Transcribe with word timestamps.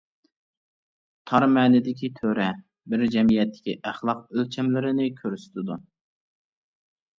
تار 1.31 1.45
مەنىدىكى 1.57 2.09
تۆرە، 2.21 2.47
بىر 2.95 3.05
جەمئىيەتتىكى 3.17 3.77
ئەخلاق 3.91 4.25
ئۆلچەملىرىنى 4.33 5.09
كۆرسىتىدۇ. 5.23 5.81